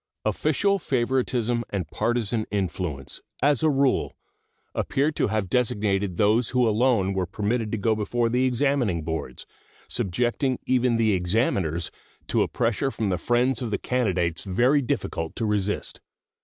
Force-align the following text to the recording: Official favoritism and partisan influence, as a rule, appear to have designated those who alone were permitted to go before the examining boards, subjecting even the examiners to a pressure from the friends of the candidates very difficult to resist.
Official 0.25 0.79
favoritism 0.79 1.63
and 1.69 1.87
partisan 1.91 2.47
influence, 2.49 3.21
as 3.43 3.61
a 3.61 3.69
rule, 3.69 4.15
appear 4.73 5.11
to 5.11 5.27
have 5.27 5.47
designated 5.47 6.17
those 6.17 6.49
who 6.49 6.67
alone 6.67 7.13
were 7.13 7.27
permitted 7.27 7.71
to 7.71 7.77
go 7.77 7.93
before 7.95 8.27
the 8.27 8.43
examining 8.45 9.03
boards, 9.03 9.45
subjecting 9.87 10.57
even 10.65 10.97
the 10.97 11.13
examiners 11.13 11.91
to 12.29 12.41
a 12.41 12.47
pressure 12.47 12.89
from 12.89 13.09
the 13.09 13.19
friends 13.19 13.61
of 13.61 13.69
the 13.69 13.77
candidates 13.77 14.43
very 14.43 14.81
difficult 14.81 15.35
to 15.35 15.45
resist. 15.45 16.01